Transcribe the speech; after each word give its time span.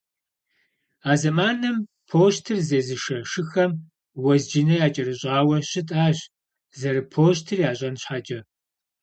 А 1.09 1.11
зэманым 1.21 1.75
пощтыр 2.09 2.57
зезышэ 2.67 3.17
шыхэм 3.31 3.71
уэзджынэ 4.23 4.75
якӏэрыщӏауэ 4.87 5.57
щытащ, 5.69 6.17
зэрыпощтыр 6.79 7.59
ящӏэн 7.71 7.95
щхьэкӏэ. 8.01 8.39